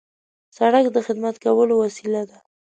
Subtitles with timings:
[0.57, 2.37] سړک د خدمت کولو وسیله ده.